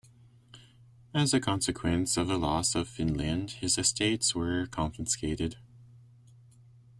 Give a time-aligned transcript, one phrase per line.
[1.13, 5.57] As a consequence of the loss of Finland his estates were confiscated.